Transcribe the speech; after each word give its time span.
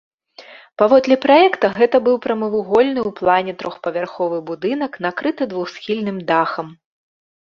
Паводле 0.81 1.15
праекта 1.25 1.67
гэта 1.77 1.97
быў 2.05 2.15
прамавугольны 2.25 3.01
ў 3.03 3.11
плане 3.19 3.53
трохпавярховы 3.63 4.37
будынак, 4.49 4.91
накрыты 5.09 5.43
двухсхільным 5.51 6.17
дахам. 6.33 6.67